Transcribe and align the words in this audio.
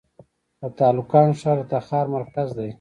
د 0.61 0.63
تالقان 0.79 1.29
ښار 1.39 1.57
د 1.61 1.63
تخار 1.71 2.05
مرکز 2.17 2.49
دی 2.57 2.69